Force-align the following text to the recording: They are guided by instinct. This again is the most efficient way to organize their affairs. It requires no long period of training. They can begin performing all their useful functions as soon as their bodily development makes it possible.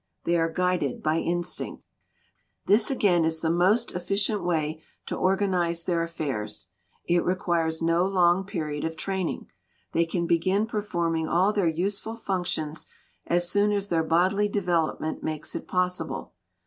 They 0.23 0.35
are 0.35 0.49
guided 0.49 1.03
by 1.03 1.17
instinct. 1.19 1.83
This 2.65 2.89
again 2.89 3.23
is 3.23 3.41
the 3.41 3.51
most 3.51 3.91
efficient 3.91 4.43
way 4.43 4.81
to 5.05 5.15
organize 5.15 5.83
their 5.83 6.01
affairs. 6.01 6.69
It 7.05 7.23
requires 7.23 7.83
no 7.83 8.03
long 8.03 8.43
period 8.43 8.83
of 8.83 8.95
training. 8.95 9.51
They 9.91 10.07
can 10.07 10.25
begin 10.25 10.65
performing 10.65 11.27
all 11.27 11.53
their 11.53 11.67
useful 11.67 12.15
functions 12.15 12.87
as 13.27 13.47
soon 13.47 13.71
as 13.71 13.89
their 13.89 14.03
bodily 14.03 14.47
development 14.47 15.21
makes 15.21 15.53
it 15.53 15.67
possible. 15.67 16.33